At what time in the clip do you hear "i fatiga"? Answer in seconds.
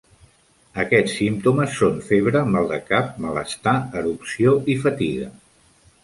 4.75-5.29